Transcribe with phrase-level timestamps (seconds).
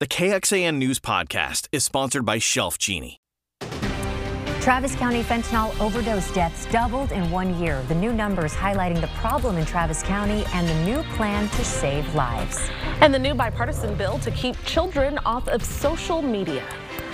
[0.00, 3.18] The KXAN News Podcast is sponsored by Shelf Genie.
[4.60, 7.82] Travis County fentanyl overdose deaths doubled in one year.
[7.88, 12.14] The new numbers highlighting the problem in Travis County and the new plan to save
[12.14, 12.70] lives.
[13.00, 16.62] And the new bipartisan bill to keep children off of social media.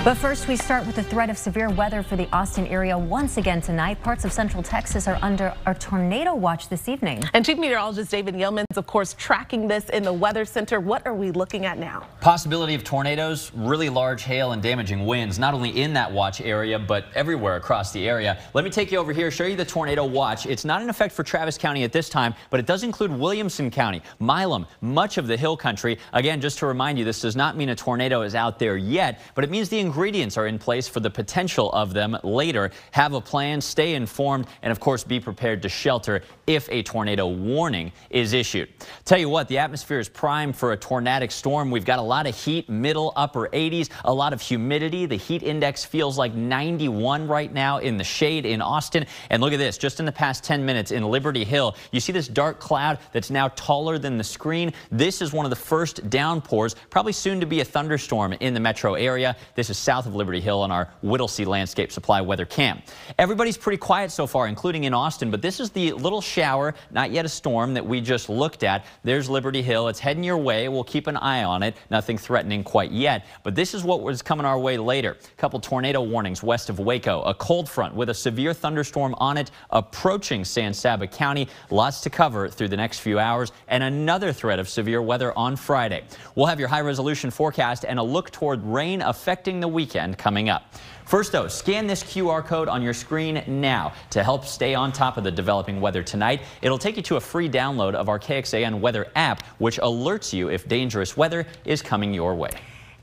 [0.03, 3.39] But first, we start with the threat of severe weather for the Austin area once
[3.39, 4.03] again tonight.
[4.03, 7.23] Parts of central Texas are under a tornado watch this evening.
[7.33, 10.79] And Chief Meteorologist David Yeomans, of course, tracking this in the Weather Center.
[10.79, 12.07] What are we looking at now?
[12.21, 16.79] Possibility of tornadoes, really large hail and damaging winds, not only in that watch area,
[16.79, 18.39] but everywhere across the area.
[18.53, 20.45] Let me take you over here, show you the tornado watch.
[20.45, 23.71] It's not in effect for Travis County at this time, but it does include Williamson
[23.71, 25.99] County, Milam, much of the hill country.
[26.13, 29.23] Again, just to remind you, this does not mean a tornado is out there yet,
[29.35, 32.70] but it means the ingredients are in place for the potential of them later.
[32.93, 37.29] Have a plan, stay informed, and of course be prepared to shelter if a tornado
[37.29, 38.69] warning is issued.
[39.05, 41.70] Tell you what, the atmosphere is primed for a tornadic storm.
[41.70, 45.07] We've got a lot of heat, middle, upper 80s, a lot of humidity.
[45.07, 49.07] The heat index feels like 91 right now in the shade in Austin.
[49.31, 52.13] And look at this, just in the past 10 minutes in Liberty Hill, you see
[52.13, 54.73] this dark cloud that's now taller than the screen.
[54.91, 58.61] This is one of the first downpours, probably soon to be a thunderstorm in the
[58.61, 59.37] metro area.
[59.55, 62.83] This is south of Liberty Hill on our Whittlesey Landscape Supply weather cam.
[63.19, 67.11] Everybody's pretty quiet so far, including in Austin, but this is the little shower, not
[67.11, 68.86] yet a storm that we just looked at.
[69.02, 69.89] There's Liberty Hill.
[69.89, 70.69] It's heading your way.
[70.69, 71.77] We'll keep an eye on it.
[71.91, 75.17] Nothing threatening quite yet, but this is what was coming our way later.
[75.20, 77.22] A couple tornado warnings west of Waco.
[77.22, 81.48] A cold front with a severe thunderstorm on it approaching San Saba County.
[81.70, 85.56] Lots to cover through the next few hours and another threat of severe weather on
[85.56, 86.05] Friday.
[86.34, 90.51] We'll have your high resolution forecast and a look toward rain affecting the weekend coming
[90.51, 90.75] up.
[91.07, 95.17] First, though, scan this QR code on your screen now to help stay on top
[95.17, 96.43] of the developing weather tonight.
[96.61, 100.51] It'll take you to a free download of our KXAN weather app, which alerts you
[100.51, 102.51] if dangerous weather is coming your way.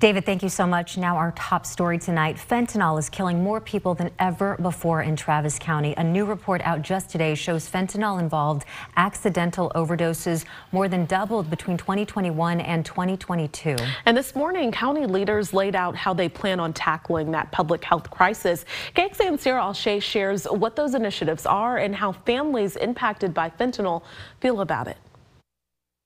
[0.02, 0.98] David, thank you so much.
[0.98, 5.60] Now, our top story tonight fentanyl is killing more people than ever before in Travis
[5.60, 5.94] County.
[5.96, 8.66] A new report out just today shows fentanyl involved
[8.98, 13.76] accidental overdoses more than doubled between 2021 and 2022.
[14.08, 18.10] And this morning, county leaders laid out how they plan on tackling that public health
[18.10, 18.66] crisis.
[18.96, 24.02] KXAN Sarah Alshay shares what those initiatives are and how families impacted by fentanyl
[24.40, 24.98] feel about it.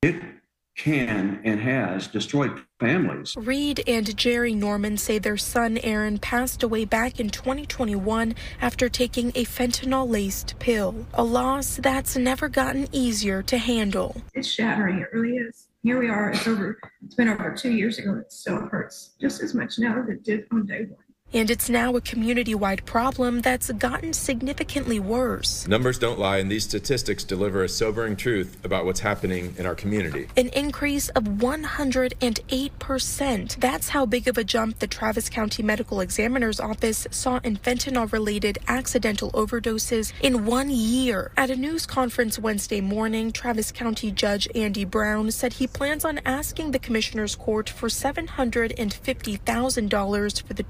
[0.01, 0.34] It
[0.75, 3.33] can and has destroyed families.
[3.37, 9.29] Reed and Jerry Norman say their son Aaron passed away back in 2021 after taking
[9.29, 14.21] a fentanyl laced pill, a loss that's never gotten easier to handle.
[14.33, 15.67] It's shattering, it really is.
[15.83, 18.15] Here we are, it's over, it's been over two years ago.
[18.15, 21.04] It still hurts just as much now as it did on day one.
[21.35, 25.67] And it's now a community wide problem that's gotten significantly worse.
[25.67, 29.75] Numbers don't lie, and these statistics deliver a sobering truth about what's happening in our
[29.75, 30.29] community.
[30.37, 33.59] An increase of 108%.
[33.59, 38.09] That's how big of a jump the Travis County Medical Examiner's Office saw in fentanyl
[38.13, 41.33] related accidental overdoses in one year.
[41.35, 46.21] At a news conference Wednesday morning, Travis County Judge Andy Brown said he plans on
[46.23, 50.63] asking the Commissioner's Court for $750,000 for the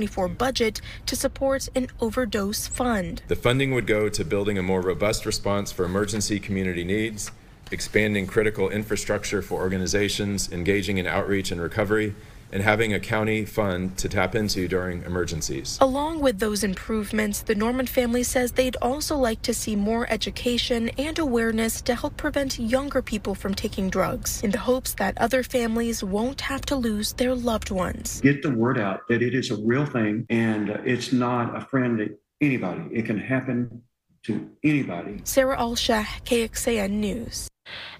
[0.00, 3.22] 2024 budget to support an overdose fund.
[3.28, 7.30] The funding would go to building a more robust response for emergency community needs,
[7.70, 12.14] expanding critical infrastructure for organizations engaging in outreach and recovery,
[12.52, 15.78] and having a county fund to tap into during emergencies.
[15.80, 20.90] Along with those improvements, the Norman family says they'd also like to see more education
[20.98, 25.42] and awareness to help prevent younger people from taking drugs in the hopes that other
[25.42, 28.20] families won't have to lose their loved ones.
[28.20, 31.98] Get the word out that it is a real thing and it's not a friend
[31.98, 32.82] to anybody.
[32.92, 33.82] It can happen
[34.24, 35.20] to anybody.
[35.24, 37.49] Sarah Alshah, KXAN News.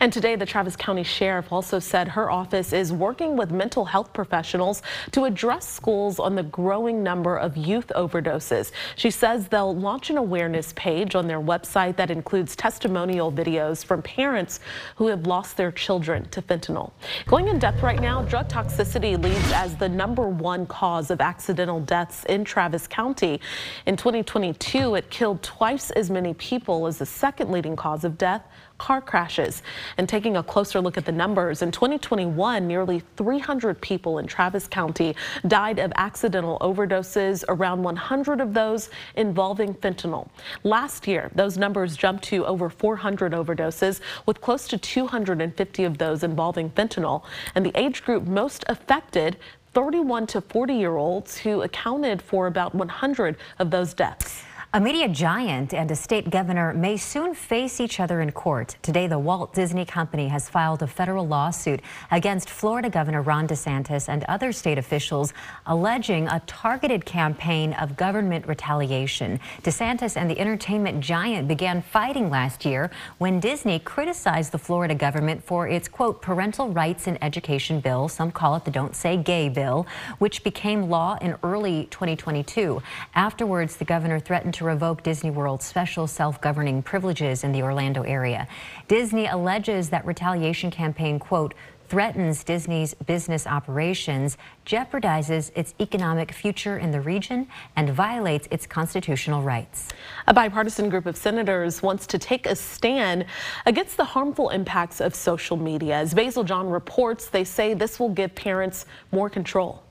[0.00, 4.12] And today, the Travis County Sheriff also said her office is working with mental health
[4.12, 4.82] professionals
[5.12, 8.72] to address schools on the growing number of youth overdoses.
[8.96, 14.02] She says they'll launch an awareness page on their website that includes testimonial videos from
[14.02, 14.60] parents
[14.96, 16.92] who have lost their children to fentanyl.
[17.26, 21.80] Going in depth right now, drug toxicity leads as the number one cause of accidental
[21.80, 23.40] deaths in Travis County.
[23.86, 28.42] In 2022, it killed twice as many people as the second leading cause of death
[28.80, 29.62] car crashes.
[29.98, 34.66] And taking a closer look at the numbers, in 2021, nearly 300 people in Travis
[34.66, 35.14] County
[35.46, 40.30] died of accidental overdoses, around 100 of those involving fentanyl.
[40.64, 46.22] Last year, those numbers jumped to over 400 overdoses, with close to 250 of those
[46.22, 47.22] involving fentanyl.
[47.54, 49.36] And the age group most affected
[49.74, 54.42] 31 to 40 year olds who accounted for about 100 of those deaths.
[54.72, 58.76] A media giant and a state governor may soon face each other in court.
[58.82, 61.80] Today, the Walt Disney Company has filed a federal lawsuit
[62.12, 65.32] against Florida Governor Ron DeSantis and other state officials
[65.66, 69.40] alleging a targeted campaign of government retaliation.
[69.64, 75.42] DeSantis and the entertainment giant began fighting last year when Disney criticized the Florida government
[75.42, 78.08] for its, quote, parental rights in education bill.
[78.08, 79.88] Some call it the Don't Say Gay bill,
[80.18, 82.80] which became law in early 2022.
[83.16, 88.46] Afterwards, the governor threatened to revoke Disney World's special self-governing privileges in the Orlando area.
[88.88, 91.54] Disney alleges that retaliation campaign, quote,
[91.88, 99.42] threatens Disney's business operations, jeopardizes its economic future in the region, and violates its constitutional
[99.42, 99.88] rights.
[100.28, 103.26] A bipartisan group of senators wants to take a stand
[103.66, 105.96] against the harmful impacts of social media.
[105.96, 109.82] As Basil John reports, they say this will give parents more control.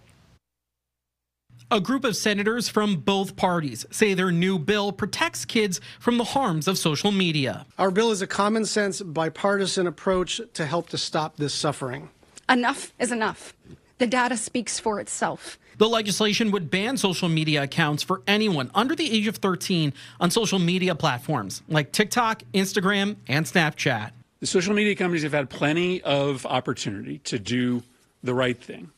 [1.72, 6.24] A group of senators from both parties say their new bill protects kids from the
[6.24, 7.68] harms of social media.
[7.78, 12.10] Our bill is a common sense, bipartisan approach to help to stop this suffering.
[12.50, 13.54] Enough is enough.
[14.00, 15.60] The data speaks for itself.
[15.78, 20.32] The legislation would ban social media accounts for anyone under the age of 13 on
[20.32, 24.10] social media platforms like TikTok, Instagram, and Snapchat.
[24.40, 27.84] The social media companies have had plenty of opportunity to do
[28.24, 28.90] the right thing.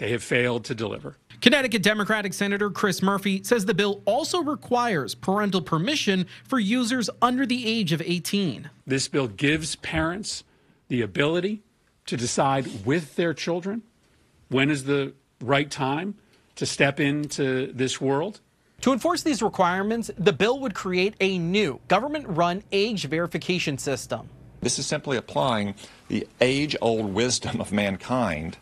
[0.00, 1.18] They have failed to deliver.
[1.42, 7.44] Connecticut Democratic Senator Chris Murphy says the bill also requires parental permission for users under
[7.44, 8.70] the age of 18.
[8.86, 10.42] This bill gives parents
[10.88, 11.62] the ability
[12.06, 13.82] to decide with their children
[14.48, 15.12] when is the
[15.42, 16.14] right time
[16.56, 18.40] to step into this world.
[18.80, 24.30] To enforce these requirements, the bill would create a new government run age verification system.
[24.62, 25.74] This is simply applying
[26.08, 28.56] the age old wisdom of mankind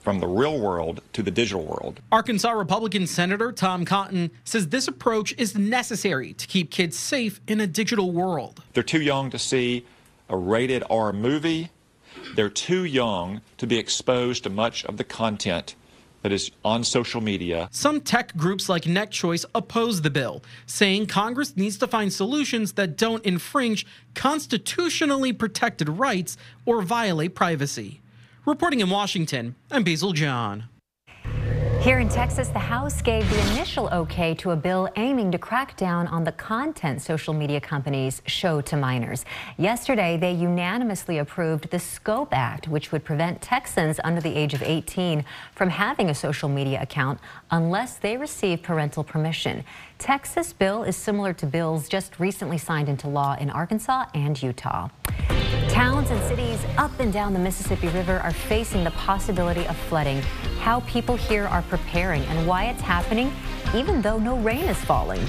[0.00, 2.00] from the real world to the digital world.
[2.10, 7.60] Arkansas Republican Senator Tom Cotton says this approach is necessary to keep kids safe in
[7.60, 8.62] a digital world.
[8.72, 9.86] They're too young to see
[10.28, 11.70] a rated R movie.
[12.34, 15.74] They're too young to be exposed to much of the content
[16.22, 17.68] that is on social media.
[17.72, 22.96] Some tech groups like NetChoice oppose the bill, saying Congress needs to find solutions that
[22.96, 26.36] don't infringe constitutionally protected rights
[26.66, 28.00] or violate privacy.
[28.50, 30.64] Reporting in Washington, I'm Basil John.
[31.80, 35.78] Here in Texas, the House gave the initial okay to a bill aiming to crack
[35.78, 39.24] down on the content social media companies show to minors.
[39.56, 44.62] Yesterday, they unanimously approved the SCOPE Act, which would prevent Texans under the age of
[44.62, 45.24] 18
[45.54, 47.18] from having a social media account
[47.50, 49.64] unless they receive parental permission.
[49.98, 54.90] Texas bill is similar to bills just recently signed into law in Arkansas and Utah.
[55.70, 60.22] Towns and cities up and down the Mississippi River are facing the possibility of flooding.
[60.60, 63.32] How people here are preparing and why it's happening,
[63.74, 65.20] even though no rain is falling.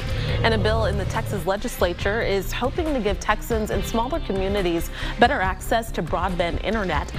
[0.44, 4.90] And a bill in the Texas legislature is hoping to give Texans and smaller communities
[5.20, 7.12] better access to broadband internet.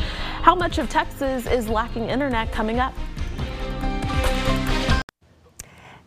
[0.43, 2.93] How much of Texas is lacking internet coming up?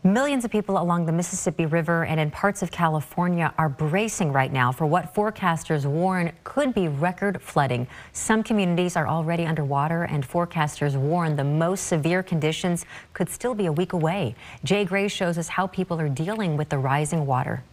[0.06, 4.54] Millions of people along the Mississippi River and in parts of California are bracing right
[4.54, 7.88] now for what forecasters warn could be record flooding.
[8.14, 13.66] Some communities are already underwater, and forecasters warn the most severe conditions could still be
[13.66, 14.36] a week away.
[14.64, 17.64] Jay Gray shows us how people are dealing with the rising water.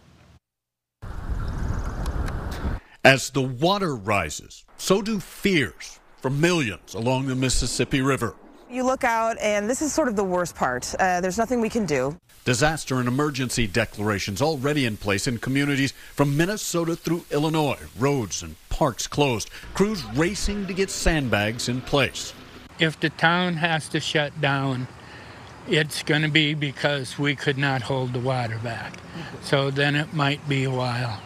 [3.03, 8.33] As the water rises, so do fears for millions along the Mississippi River.
[8.73, 10.95] You look out, and this is sort of the worst part.
[10.97, 12.17] Uh, there's nothing we can do.
[12.43, 17.77] Disaster and emergency declarations already in place in communities from Minnesota through Illinois.
[17.99, 19.51] Roads and parks closed.
[19.75, 22.33] Crews racing to get sandbags in place.
[22.79, 24.87] If the town has to shut down,
[25.67, 28.97] it's going to be because we could not hold the water back.
[29.43, 31.21] So then it might be a while.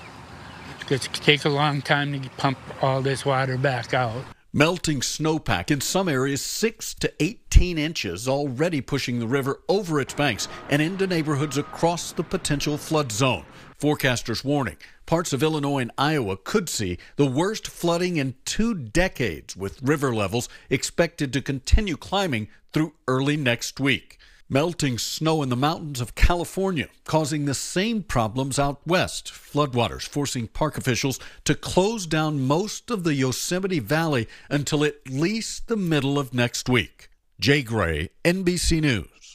[0.89, 4.25] It's take a long time to pump all this water back out.
[4.53, 10.13] Melting snowpack in some areas 6 to 18 inches, already pushing the river over its
[10.13, 13.43] banks and into neighborhoods across the potential flood zone.
[13.77, 19.57] Forecasters warning parts of Illinois and Iowa could see the worst flooding in two decades,
[19.57, 24.17] with river levels expected to continue climbing through early next week.
[24.49, 29.27] Melting snow in the mountains of California causing the same problems out west.
[29.27, 35.67] Floodwaters forcing park officials to close down most of the Yosemite Valley until at least
[35.67, 37.09] the middle of next week.
[37.41, 39.26] Jay Gray, NBC News.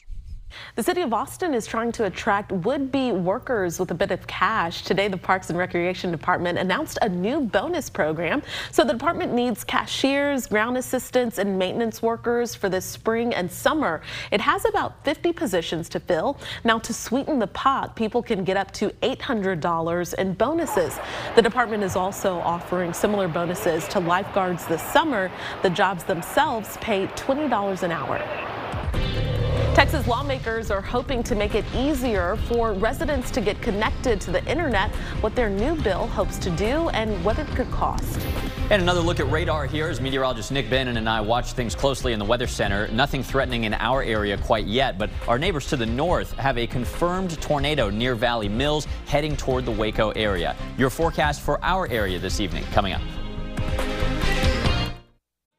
[0.77, 4.83] The city of Austin is trying to attract would-be workers with a bit of cash.
[4.83, 8.43] Today, the Parks and Recreation Department announced a new bonus program.
[8.71, 14.03] So the department needs cashiers, ground assistants, and maintenance workers for this spring and summer.
[14.31, 16.39] It has about 50 positions to fill.
[16.65, 20.99] Now, to sweeten the pot, people can get up to $800 in bonuses.
[21.35, 25.31] The department is also offering similar bonuses to lifeguards this summer.
[25.63, 28.52] The jobs themselves pay $20 an hour.
[29.75, 34.45] Texas lawmakers are hoping to make it easier for residents to get connected to the
[34.45, 34.91] internet,
[35.23, 38.21] what their new bill hopes to do and what it could cost.
[38.69, 42.13] And another look at radar here as meteorologist Nick Bannin and I watch things closely
[42.13, 42.87] in the Weather Center.
[42.89, 46.67] Nothing threatening in our area quite yet, but our neighbors to the north have a
[46.67, 50.55] confirmed tornado near Valley Mills heading toward the Waco area.
[50.77, 53.01] Your forecast for our area this evening coming up.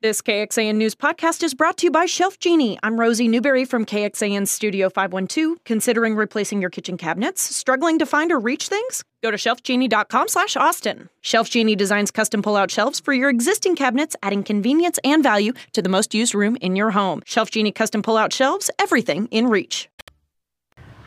[0.04, 2.78] This KXAN News podcast is brought to you by Shelf Genie.
[2.84, 5.64] I'm Rosie Newberry from KXAN Studio 512.
[5.64, 7.42] Considering replacing your kitchen cabinets?
[7.42, 9.06] Struggling to find or reach things?
[9.22, 11.08] Go to shelfgenie.com slash Austin.
[11.22, 15.82] Shelf Genie designs custom pull-out shelves for your existing cabinets, adding convenience and value to
[15.82, 17.22] the most used room in your home.
[17.26, 19.88] Shelf Genie custom pull-out shelves, everything in reach.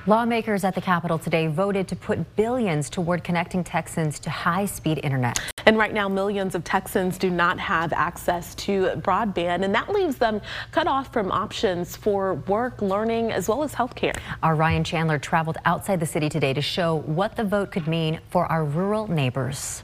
[0.09, 5.37] Lawmakers at the Capitol today voted to put billions toward connecting Texans to high-speed internet.
[5.67, 10.15] And right now, millions of Texans do not have access to broadband, and that leaves
[10.15, 14.17] them cut off from options for work, learning, as well as healthcare.
[14.45, 18.21] Our Ryan Chandler traveled outside the city today to show what the vote could mean
[18.31, 19.83] for our rural neighbors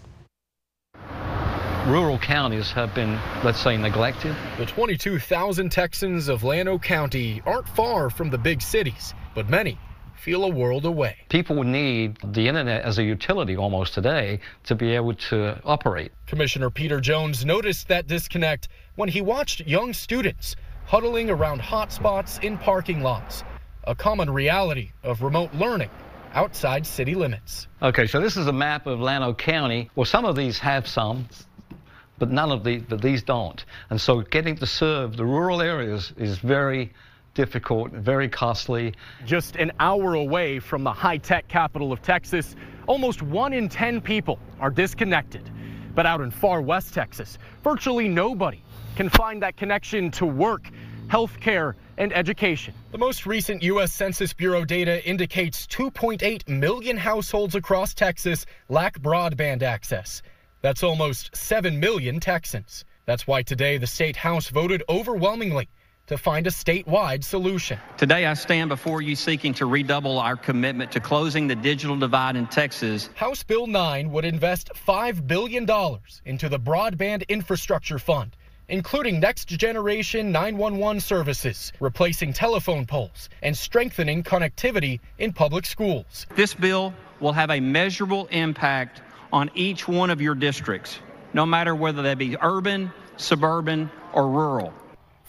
[1.88, 4.36] rural counties have been, let's say, neglected.
[4.56, 9.76] The 22,000 Texans of Llano County aren't far from the big cities, but many
[10.22, 11.16] feel a world away.
[11.30, 16.12] People need the internet as a utility almost today to be able to operate.
[16.26, 20.54] Commissioner Peter Jones noticed that disconnect when he watched young students
[20.86, 23.42] huddling around hotspots in parking lots,
[23.82, 25.90] a common reality of remote learning
[26.34, 27.66] outside city limits.
[27.82, 29.90] Okay, so this is a map of Llano County.
[29.96, 31.28] Well, some of these have some,
[32.20, 33.64] but none of these, but these don't.
[33.90, 36.92] And so getting to serve the rural areas is very
[37.34, 38.94] difficult, very costly.
[39.24, 44.38] Just an hour away from the high-tech capital of Texas, almost one in 10 people
[44.60, 45.50] are disconnected.
[45.94, 48.62] But out in far west Texas, virtually nobody
[48.96, 50.70] can find that connection to work,
[51.08, 52.74] healthcare, and education.
[52.90, 53.92] The most recent U.S.
[53.92, 60.22] Census Bureau data indicates 2.8 million households across Texas lack broadband access.
[60.62, 62.84] That's almost 7 million Texans.
[63.04, 65.68] That's why today the state House voted overwhelmingly
[66.06, 67.78] to find a statewide solution.
[67.96, 72.36] Today, I stand before you seeking to redouble our commitment to closing the digital divide
[72.36, 73.08] in Texas.
[73.14, 75.66] House Bill 9 would invest $5 billion
[76.24, 78.36] into the Broadband Infrastructure Fund,
[78.68, 86.26] including next generation 911 services, replacing telephone poles, and strengthening connectivity in public schools.
[86.34, 90.98] This bill will have a measurable impact on each one of your districts,
[91.32, 94.74] no matter whether they be urban, suburban, or rural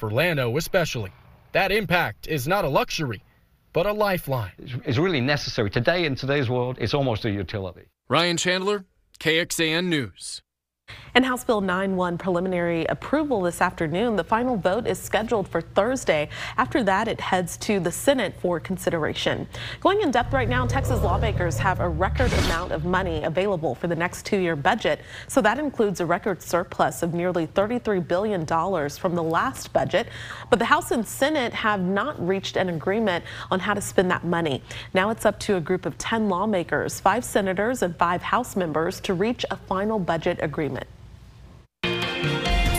[0.04, 1.12] for Llano especially.
[1.54, 3.24] That impact is not a luxury,
[3.72, 4.52] but a lifeline.
[4.84, 5.70] It's really necessary.
[5.70, 7.86] Today, in today's world, it's almost a utility.
[8.10, 8.84] Ryan Chandler,
[9.22, 10.42] KXAN News.
[11.16, 14.16] And House Bill 9-1 preliminary approval this afternoon.
[14.16, 16.28] The final vote is scheduled for Thursday.
[16.58, 19.48] After that, it heads to the Senate for consideration.
[19.80, 23.86] Going in depth right now, Texas lawmakers have a record amount of money available for
[23.86, 25.02] the next two-year budget.
[25.28, 30.08] So that includes a record surplus of nearly $33 billion from the last budget.
[30.50, 34.26] But the House and Senate have not reached an agreement on how to spend that
[34.26, 34.64] money.
[34.96, 39.00] Now it's up to a group of 10 lawmakers, five senators and five House members
[39.02, 40.83] to reach a final budget agreement.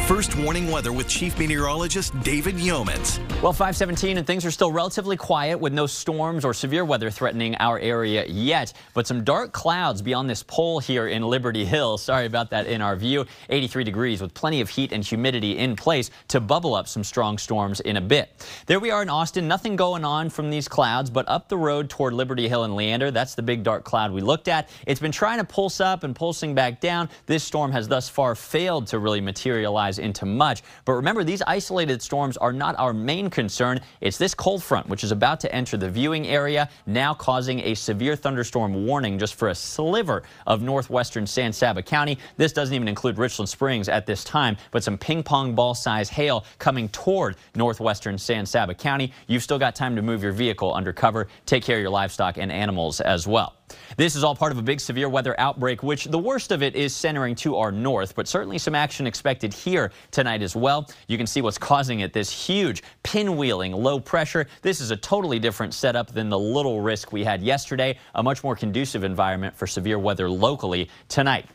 [0.07, 3.19] First warning weather with Chief Meteorologist David Yeomans.
[3.41, 7.57] Well, 517 and things are still relatively quiet with no storms or severe weather threatening
[7.57, 8.75] our area yet.
[8.93, 11.97] But some dark clouds beyond this pole here in Liberty Hill.
[11.97, 13.25] Sorry about that in our view.
[13.49, 17.39] 83 degrees with plenty of heat and humidity in place to bubble up some strong
[17.39, 18.47] storms in a bit.
[18.67, 19.49] There we are in Austin.
[19.49, 23.11] Nothing going on from these clouds, but up the road toward Liberty Hill and Leander,
[23.11, 24.69] that's the big dark cloud we looked at.
[24.87, 27.09] It's been trying to pulse up and pulsing back down.
[27.25, 30.63] This storm has thus far failed to really materialize into much.
[30.85, 33.81] But remember, these isolated storms are not our main concern.
[34.01, 37.75] It's this cold front, which is about to enter the viewing area, now causing a
[37.75, 42.19] severe thunderstorm warning just for a sliver of northwestern San Saba County.
[42.37, 46.09] This doesn't even include Richland Springs at this time, but some ping pong ball size
[46.09, 49.13] hail coming toward northwestern San Saba County.
[49.27, 51.29] You've still got time to move your vehicle under cover.
[51.47, 53.55] Take care of your livestock and animals as well.
[53.97, 56.75] This is all part of a big severe weather outbreak, which the worst of it
[56.75, 60.89] is centering to our north, but certainly some action expected here tonight as well.
[61.09, 64.47] You can see what's causing it, this huge pinwheeling low pressure.
[64.63, 68.43] This is a totally different setup than the little risk we had yesterday, a much
[68.43, 71.47] more conducive environment for severe weather locally tonight.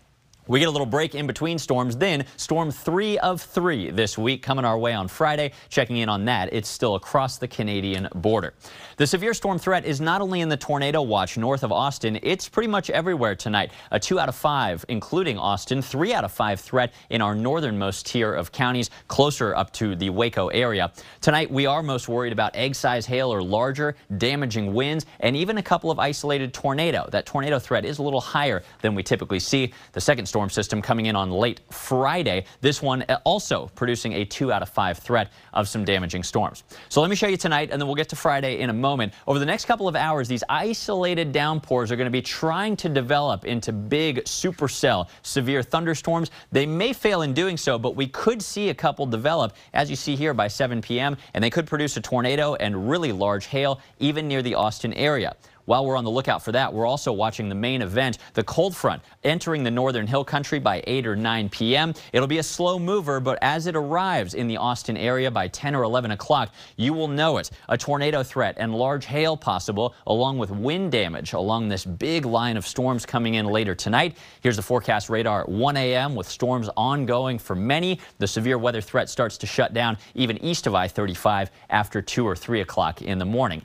[0.50, 1.96] We get a little break in between storms.
[1.96, 5.52] Then storm three of three this week coming our way on Friday.
[5.70, 8.56] Checking in on that, it's still across the Canadian border.
[8.98, 12.50] The severe storm threat is not only in the tornado watch north of Austin, it's
[12.50, 13.70] pretty much everywhere tonight.
[13.92, 18.08] A two out of five, including Austin, three out of five threat in our northernmost
[18.08, 20.92] tier of counties, closer up to the Waco area.
[21.22, 25.60] Tonight, we are most worried about egg size hail or larger, damaging winds, and even
[25.60, 27.08] a couple of isolated tornado.
[27.12, 29.72] That tornado threat is a little higher than we typically see.
[29.92, 32.46] The second storm storm system coming in on late Friday.
[32.62, 36.64] This one uh, also producing a two out of five threat of some damaging storms.
[36.88, 39.12] So let me show you tonight, and then we'll get to Friday in a moment.
[39.28, 42.88] Over the next couple of hours, these isolated downpours are going to be trying to
[42.88, 46.32] develop into big supercell severe thunderstorms.
[46.54, 49.98] They may fail in doing so, but we could see a couple develop, as you
[49.98, 53.82] see here, by 7 p.m., and they could produce a tornado and really large hail,
[54.00, 55.36] even near the Austin area.
[55.70, 58.76] While we're on the lookout for that, we're also watching the main event, the cold
[58.76, 61.94] front entering the northern hill country by 8 or 9 p.m.
[62.12, 65.76] It'll be a slow mover, but as it arrives in the Austin area by 10
[65.76, 67.52] or 11 o'clock, you will know it.
[67.68, 72.58] A tornado threat and large hail possible, along with wind damage along this big line
[72.58, 74.18] of storms coming in later tonight.
[74.42, 76.16] Here's the forecast radar at 1 a.m.
[76.16, 78.00] with storms ongoing for many.
[78.18, 82.36] The severe weather threat starts to shut down even east of I-35 after 2 or
[82.36, 83.62] 3 o'clock in the morning.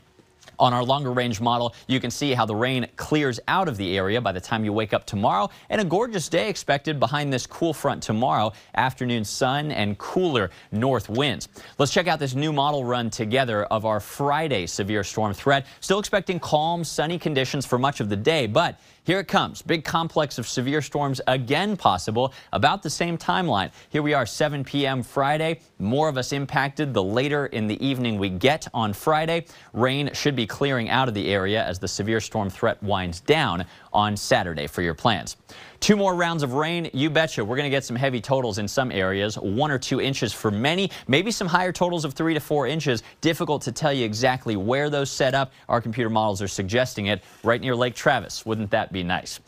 [0.58, 3.96] On our longer range model, you can see how the rain clears out of the
[3.96, 7.46] area by the time you wake up tomorrow and a gorgeous day expected behind this
[7.46, 8.52] cool front tomorrow.
[8.76, 11.48] Afternoon sun and cooler north winds.
[11.78, 15.66] Let's check out this new model run together of our Friday severe storm threat.
[15.80, 19.60] Still expecting calm, sunny conditions for much of the day, but here it comes.
[19.60, 22.32] Big complex of severe storms again possible.
[22.54, 23.70] About the same timeline.
[23.90, 25.02] Here we are 7 p.m.
[25.02, 25.60] Friday.
[25.78, 29.44] More of us impacted the later in the evening we get on Friday.
[29.74, 33.66] Rain should be clearing out of the area as the severe storm threat winds down
[33.94, 35.36] on Saturday for your plans.
[35.80, 37.44] Two more rounds of rain, you betcha.
[37.44, 40.50] We're going to get some heavy totals in some areas, one or two inches for
[40.50, 43.02] many, maybe some higher totals of three to four inches.
[43.20, 45.52] Difficult to tell you exactly where those set up.
[45.68, 48.44] Our computer models are suggesting it right near Lake Travis.
[48.44, 49.40] Wouldn't that be nice?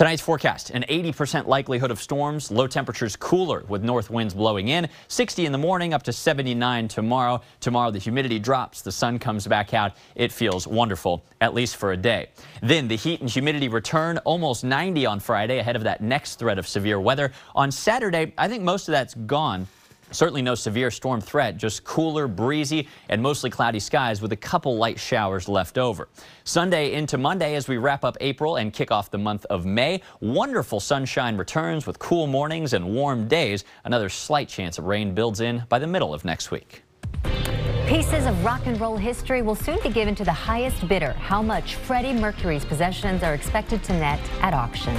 [0.00, 4.88] Tonight's forecast, an 80% likelihood of storms, low temperatures cooler with north winds blowing in,
[5.08, 7.42] 60 in the morning up to 79 tomorrow.
[7.60, 9.92] Tomorrow the humidity drops, the sun comes back out.
[10.14, 12.30] It feels wonderful, at least for a day.
[12.62, 16.58] Then the heat and humidity return, almost 90 on Friday ahead of that next threat
[16.58, 17.30] of severe weather.
[17.54, 19.68] On Saturday, I think most of that's gone.
[20.10, 24.76] Certainly no severe storm threat, just cooler, breezy, and mostly cloudy skies with a couple
[24.76, 26.08] light showers left over.
[26.44, 30.02] Sunday into Monday as we wrap up April and kick off the month of May.
[30.20, 33.64] Wonderful sunshine returns with cool mornings and warm days.
[33.84, 36.82] Another slight chance of rain builds in by the middle of next week.
[37.86, 41.12] Pieces of rock and roll history will soon be given to the highest bidder.
[41.14, 44.96] How much Freddie Mercury's possessions are expected to net at auction.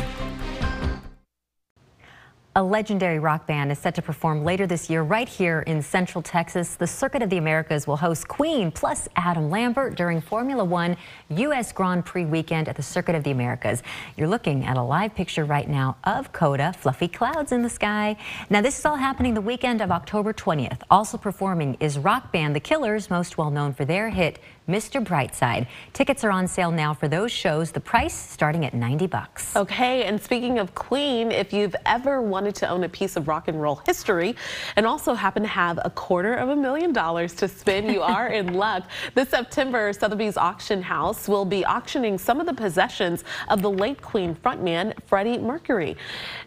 [2.53, 6.21] A legendary rock band is set to perform later this year right here in Central
[6.21, 6.75] Texas.
[6.75, 10.97] The Circuit of the Americas will host Queen plus Adam Lambert during Formula One
[11.29, 11.71] U.S.
[11.71, 13.83] Grand Prix weekend at the Circuit of the Americas.
[14.17, 18.17] You're looking at a live picture right now of COTA, fluffy clouds in the sky.
[18.49, 20.81] Now, this is all happening the weekend of October 20th.
[20.91, 24.39] Also performing is rock band The Killers, most well known for their hit
[24.71, 25.03] Mr.
[25.03, 25.67] Brightside.
[25.91, 27.71] Tickets are on sale now for those shows.
[27.71, 29.53] The price starting at 90 bucks.
[29.55, 33.49] Okay, and speaking of Queen, if you've ever wanted to own a piece of rock
[33.49, 34.33] and roll history
[34.77, 38.29] and also happen to have a quarter of a million dollars to spend, you are
[38.29, 38.83] in luck.
[39.13, 44.01] This September, Sotheby's Auction House will be auctioning some of the possessions of the late
[44.01, 45.97] Queen frontman Freddie Mercury.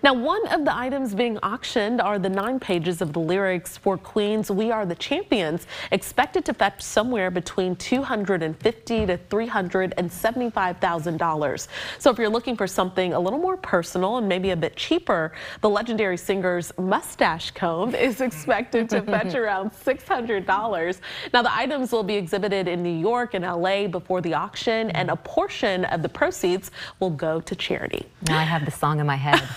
[0.02, 3.98] Now, one of the items being auctioned are the nine pages of the lyrics for
[3.98, 11.68] Queen's We Are the Champions, expected to fetch somewhere between 200 250 to $375,000.
[11.98, 15.33] So if you're looking for something a little more personal and maybe a bit cheaper,
[15.61, 21.00] the legendary singer's mustache comb is expected to fetch around $600.
[21.33, 25.11] Now the items will be exhibited in New York and LA before the auction and
[25.11, 28.07] a portion of the proceeds will go to charity.
[28.29, 29.42] Now I have the song in my head.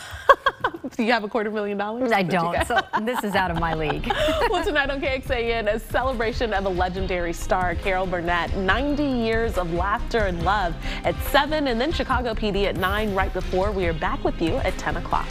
[0.95, 2.11] Do you have a quarter million dollars?
[2.11, 4.07] I don't, so this is out of my league.
[4.49, 8.55] well, tonight on KXAN, a celebration of a legendary star, Carol Burnett.
[8.55, 13.33] 90 years of laughter and love at 7, and then Chicago PD at 9 right
[13.33, 13.71] before.
[13.71, 15.27] We are back with you at 10 o'clock.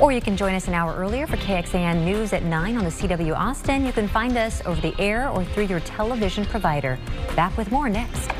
[0.00, 2.90] Or you can join us an hour earlier for KXAN News at 9 on the
[2.90, 3.84] CW Austin.
[3.84, 6.98] You can find us over the air or through your television provider.
[7.36, 8.30] Back with more next.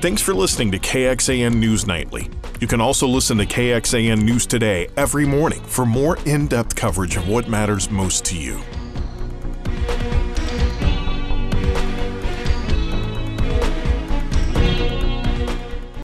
[0.00, 2.30] Thanks for listening to KXAN News Nightly.
[2.58, 7.16] You can also listen to KXAN News Today every morning for more in depth coverage
[7.16, 8.62] of what matters most to you.